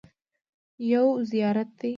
یو 0.91 1.07
زیارت 1.29 1.67
دی. 1.79 1.89